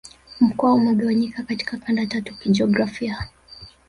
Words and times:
Mkoa 0.41 0.73
umegawanyika 0.73 1.43
katika 1.43 1.77
kanda 1.77 2.05
tatu 2.05 2.35
kijiografia 2.35 3.27